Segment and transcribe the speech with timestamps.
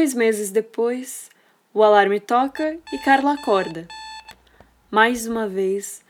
[0.00, 1.28] Dois meses depois,
[1.74, 3.86] o alarme toca e Carla acorda.
[4.90, 6.00] Mais uma vez,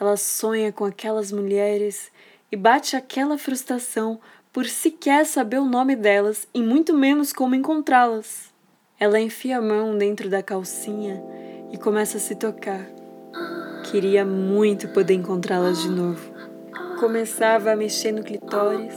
[0.00, 2.10] ela sonha com aquelas mulheres
[2.50, 4.18] e bate aquela frustração
[4.50, 8.50] por sequer saber o nome delas e muito menos como encontrá-las.
[8.98, 11.22] Ela enfia a mão dentro da calcinha
[11.70, 12.86] e começa a se tocar.
[13.90, 16.32] Queria muito poder encontrá-las de novo.
[16.98, 18.96] Começava a mexer no clitóris,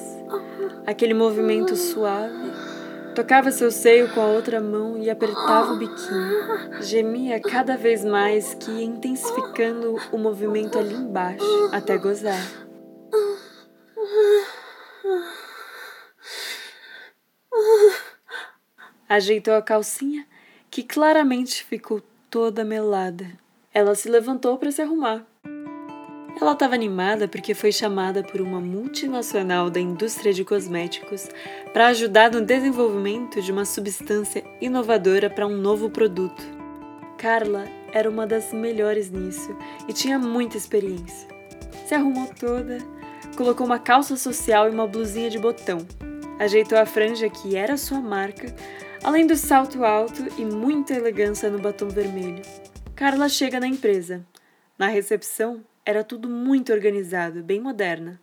[0.86, 2.47] aquele movimento suave.
[3.18, 6.84] Tocava seu seio com a outra mão e apertava o biquinho.
[6.84, 12.40] Gemia cada vez mais, que ia intensificando o movimento ali embaixo, até gozar.
[19.10, 20.28] Ajeitou a calcinha,
[20.70, 23.26] que claramente ficou toda melada.
[23.74, 25.26] Ela se levantou para se arrumar.
[26.40, 31.28] Ela estava animada porque foi chamada por uma multinacional da indústria de cosméticos
[31.74, 36.44] para ajudar no desenvolvimento de uma substância inovadora para um novo produto.
[37.18, 41.28] Carla era uma das melhores nisso e tinha muita experiência.
[41.88, 42.78] Se arrumou toda,
[43.36, 45.80] colocou uma calça social e uma blusinha de botão,
[46.38, 48.54] ajeitou a franja que era sua marca,
[49.04, 52.44] além do salto alto e muita elegância no batom vermelho.
[52.96, 54.24] Carla chega na empresa.
[54.78, 58.20] Na recepção, era tudo muito organizado, bem moderna.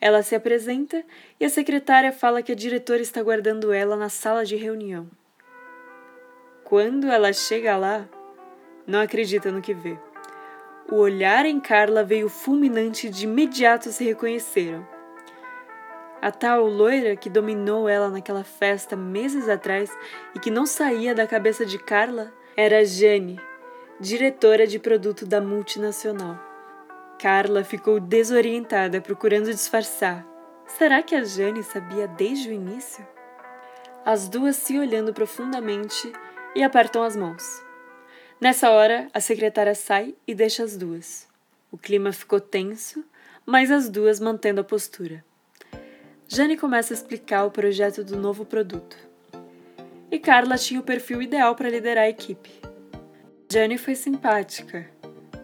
[0.00, 1.04] Ela se apresenta
[1.38, 5.06] e a secretária fala que a diretora está guardando ela na sala de reunião.
[6.64, 8.08] Quando ela chega lá,
[8.86, 9.98] não acredita no que vê.
[10.90, 14.88] O olhar em Carla veio fulminante e de imediato se reconheceram.
[16.22, 19.90] A tal loira que dominou ela naquela festa meses atrás
[20.34, 23.38] e que não saía da cabeça de Carla era Jane,
[24.00, 26.49] diretora de produto da multinacional.
[27.20, 30.26] Carla ficou desorientada, procurando disfarçar.
[30.66, 33.06] Será que a Jane sabia desde o início?
[34.06, 36.10] As duas se olhando profundamente
[36.54, 37.62] e apertam as mãos.
[38.40, 41.28] Nessa hora, a secretária sai e deixa as duas.
[41.70, 43.04] O clima ficou tenso,
[43.44, 45.22] mas as duas mantendo a postura.
[46.26, 48.96] Jane começa a explicar o projeto do novo produto.
[50.10, 52.50] E Carla tinha o perfil ideal para liderar a equipe.
[53.52, 54.88] Jane foi simpática,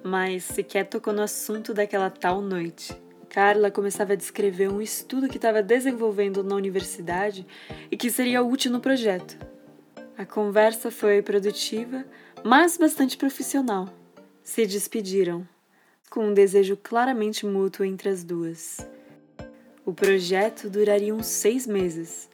[0.07, 2.97] mas sequer tocou no assunto daquela tal noite.
[3.29, 7.47] Carla começava a descrever um estudo que estava desenvolvendo na universidade
[7.91, 9.37] e que seria útil no projeto.
[10.17, 12.05] A conversa foi produtiva,
[12.43, 13.89] mas bastante profissional.
[14.43, 15.47] Se despediram,
[16.09, 18.79] com um desejo claramente mútuo entre as duas.
[19.85, 22.31] O projeto duraria uns seis meses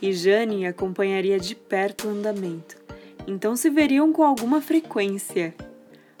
[0.00, 2.86] e Jane acompanharia de perto o andamento
[3.26, 5.54] então se veriam com alguma frequência.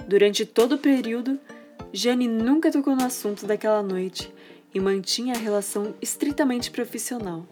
[0.06, 1.38] Durante todo o período,
[1.92, 4.32] Jane nunca tocou no assunto daquela noite
[4.72, 7.44] e mantinha a relação estritamente profissional.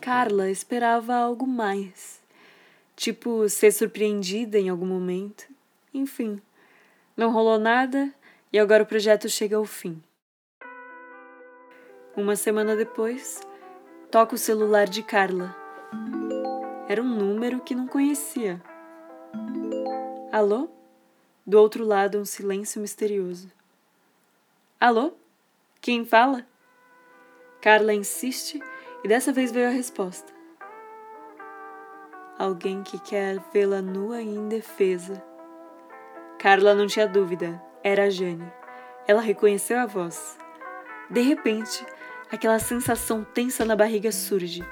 [0.00, 2.20] Carla esperava algo mais,
[2.94, 5.44] tipo ser surpreendida em algum momento.
[5.92, 6.40] Enfim,
[7.16, 8.14] não rolou nada
[8.52, 10.00] e agora o projeto chega ao fim.
[12.16, 13.40] Uma semana depois,
[14.08, 15.56] toca o celular de Carla.
[16.88, 18.62] Era um número que não conhecia.
[20.30, 20.79] Alô?
[21.50, 23.50] Do outro lado, um silêncio misterioso.
[24.78, 25.14] Alô?
[25.80, 26.46] Quem fala?
[27.60, 28.62] Carla insiste
[29.02, 30.32] e dessa vez veio a resposta.
[32.38, 35.20] Alguém que quer vê-la nua e indefesa.
[36.38, 38.48] Carla não tinha dúvida, era a Jane.
[39.04, 40.38] Ela reconheceu a voz.
[41.10, 41.84] De repente,
[42.30, 44.64] aquela sensação tensa na barriga surge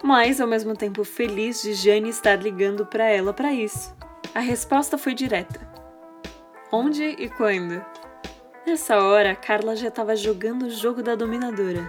[0.00, 3.96] mas ao mesmo tempo feliz de Jane estar ligando para ela para isso.
[4.32, 5.73] A resposta foi direta.
[6.72, 7.84] Onde e quando?
[8.66, 11.88] Nessa hora, Carla já estava jogando o jogo da dominadora.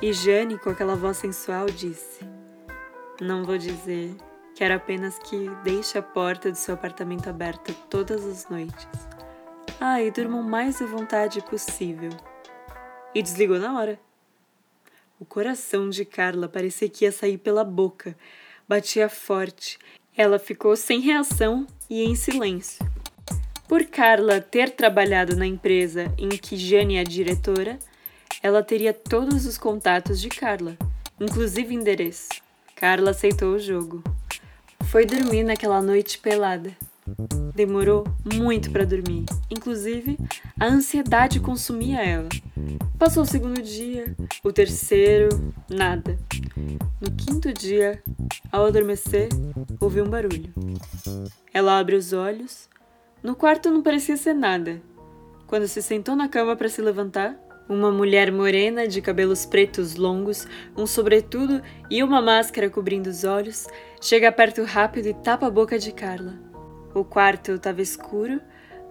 [0.00, 2.20] E Jane, com aquela voz sensual, disse:
[3.20, 4.16] Não vou dizer.
[4.54, 8.88] Quero apenas que deixe a porta do seu apartamento aberta todas as noites.
[9.80, 12.10] Ah, e durmam mais à vontade possível.
[13.14, 14.00] E desligou na hora.
[15.20, 18.16] O coração de Carla parecia que ia sair pela boca.
[18.66, 19.78] Batia forte.
[20.16, 22.84] Ela ficou sem reação e em silêncio.
[23.68, 27.78] Por Carla ter trabalhado na empresa em que Jane é diretora,
[28.42, 30.74] ela teria todos os contatos de Carla,
[31.20, 32.30] inclusive endereço.
[32.74, 34.02] Carla aceitou o jogo.
[34.84, 36.74] Foi dormir naquela noite pelada.
[37.54, 40.16] Demorou muito para dormir, inclusive
[40.58, 42.28] a ansiedade consumia ela.
[42.98, 46.18] Passou o segundo dia, o terceiro, nada.
[47.00, 48.02] No quinto dia,
[48.50, 49.28] ao adormecer,
[49.78, 50.54] ouviu um barulho.
[51.52, 52.66] Ela abre os olhos.
[53.22, 54.80] No quarto não parecia ser nada.
[55.46, 57.38] Quando se sentou na cama para se levantar,
[57.68, 61.60] Uma mulher morena de cabelos pretos longos, um sobretudo
[61.90, 63.66] e uma máscara cobrindo os olhos,
[64.00, 66.32] chega perto rápido e tapa a boca de Carla.
[66.94, 68.40] O quarto estava escuro,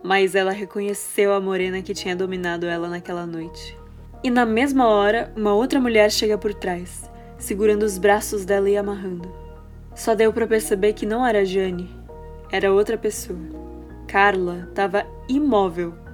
[0.03, 3.75] mas ela reconheceu a morena que tinha dominado ela naquela noite.
[4.24, 7.09] E na mesma hora, uma outra mulher chega por trás,
[7.39, 9.33] segurando os braços dela e amarrando.
[9.95, 11.89] Só deu para perceber que não era Jane,
[12.51, 13.39] era outra pessoa.
[14.07, 16.07] Carla estava imóvel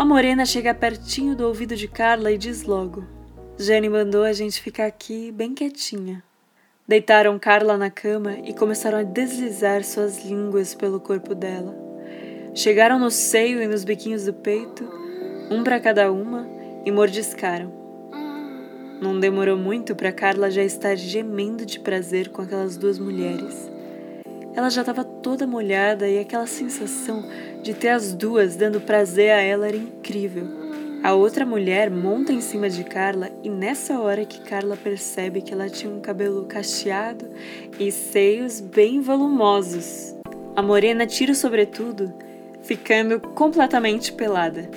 [0.00, 3.04] a morena chega pertinho do ouvido de Carla e diz logo:
[3.58, 6.22] Jane mandou a gente ficar aqui bem quietinha.
[6.88, 11.76] Deitaram Carla na cama e começaram a deslizar suas línguas pelo corpo dela.
[12.54, 14.90] Chegaram no seio e nos biquinhos do peito,
[15.50, 16.48] um para cada uma,
[16.86, 17.70] e mordiscaram.
[19.02, 23.70] Não demorou muito para Carla já estar gemendo de prazer com aquelas duas mulheres.
[24.60, 27.24] Ela já estava toda molhada e aquela sensação
[27.62, 30.46] de ter as duas dando prazer a ela era incrível.
[31.02, 35.54] A outra mulher monta em cima de Carla e nessa hora que Carla percebe que
[35.54, 37.26] ela tinha um cabelo cacheado
[37.78, 40.14] e seios bem volumosos.
[40.54, 42.12] A morena tira o sobretudo,
[42.62, 44.68] ficando completamente pelada.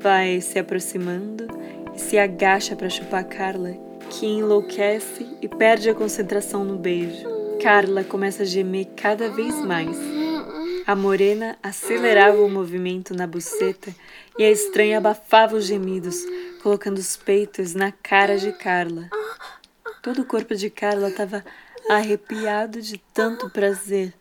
[0.00, 1.46] Vai se aproximando
[1.94, 3.74] e se agacha para chupar Carla,
[4.08, 7.37] que enlouquece e perde a concentração no beijo.
[7.60, 9.96] Carla começa a gemer cada vez mais.
[10.86, 13.92] A morena acelerava o movimento na buceta
[14.38, 16.24] e a estranha abafava os gemidos,
[16.62, 19.10] colocando os peitos na cara de Carla.
[20.00, 21.44] Todo o corpo de Carla estava
[21.90, 24.14] arrepiado de tanto prazer.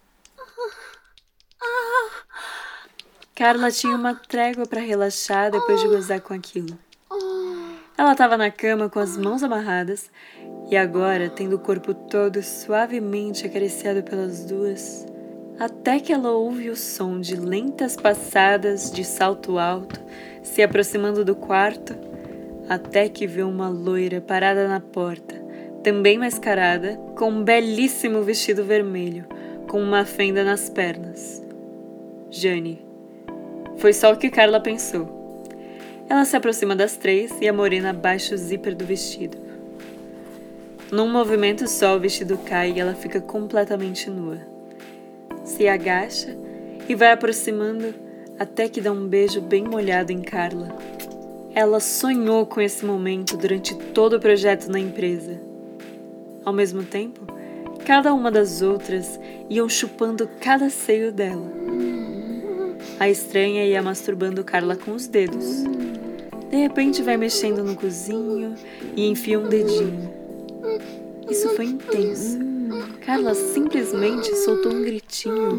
[3.36, 6.78] Carla tinha uma trégua para relaxar depois de gozar com aquilo.
[7.96, 10.10] Ela estava na cama com as mãos amarradas
[10.70, 15.06] e agora, tendo o corpo todo suavemente acariciado pelas duas,
[15.58, 20.00] até que ela ouve o som de lentas passadas de salto alto
[20.44, 21.96] se aproximando do quarto,
[22.68, 25.36] até que vê uma loira parada na porta,
[25.84, 29.26] também mascarada, com um belíssimo vestido vermelho,
[29.68, 31.42] com uma fenda nas pernas.
[32.30, 32.86] Jane.
[33.78, 35.46] Foi só o que Carla pensou.
[36.10, 39.47] Ela se aproxima das três e a morena baixa o zíper do vestido.
[40.92, 44.38] Num movimento só, o vestido cai e ela fica completamente nua.
[45.44, 46.34] Se agacha
[46.88, 47.94] e vai aproximando
[48.40, 50.74] até que dá um beijo bem molhado em Carla.
[51.54, 55.38] Ela sonhou com esse momento durante todo o projeto na empresa.
[56.46, 57.28] Ao mesmo tempo,
[57.86, 59.20] cada uma das outras
[59.50, 61.52] iam chupando cada seio dela.
[62.98, 65.64] A estranha ia masturbando Carla com os dedos.
[66.50, 68.56] De repente vai mexendo no cozinho
[68.96, 70.27] e enfia um dedinho.
[71.30, 72.40] Isso foi intenso.
[73.06, 75.58] Carla simplesmente soltou um gritinho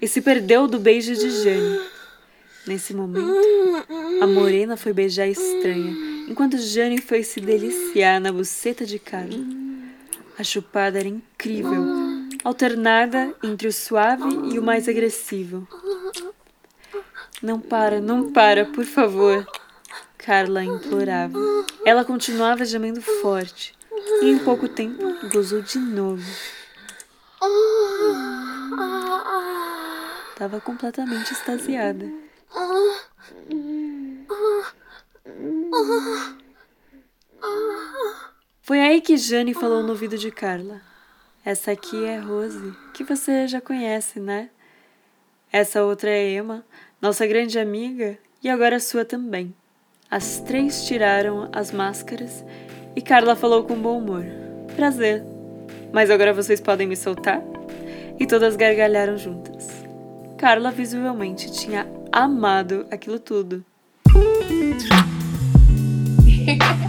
[0.00, 1.80] e se perdeu do beijo de Jane.
[2.66, 3.32] Nesse momento,
[4.20, 5.94] a morena foi beijar a estranha,
[6.28, 9.38] enquanto Jane foi se deliciar na buceta de Carla.
[10.38, 11.84] A chupada era incrível,
[12.42, 15.66] alternada entre o suave e o mais agressivo.
[17.40, 19.46] Não para, não para, por favor.
[20.18, 21.38] Carla implorava.
[21.84, 23.74] Ela continuava gemendo forte,
[24.22, 26.24] e em pouco tempo gozou de novo.
[30.30, 32.10] Estava completamente extasiada.
[38.60, 40.80] Foi aí que Jane falou no ouvido de Carla.
[41.44, 44.50] Essa aqui é Rose, que você já conhece, né?
[45.52, 46.64] Essa outra é Emma,
[47.00, 49.54] nossa grande amiga, e agora sua também.
[50.10, 52.44] As três tiraram as máscaras
[52.96, 54.24] e Carla falou com bom humor:
[54.74, 55.22] Prazer,
[55.92, 57.42] mas agora vocês podem me soltar?
[58.18, 59.68] E todas gargalharam juntas.
[60.38, 63.62] Carla visivelmente tinha amado aquilo tudo.